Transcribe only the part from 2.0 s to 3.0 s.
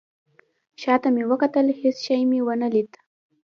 شی مې ونه لید